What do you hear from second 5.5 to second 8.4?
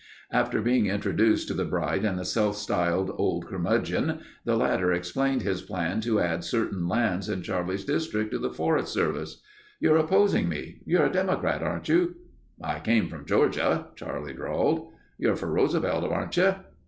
plan to add certain lands in Charlie's district, to